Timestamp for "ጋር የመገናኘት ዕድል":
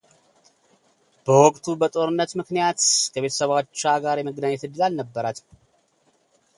4.07-4.83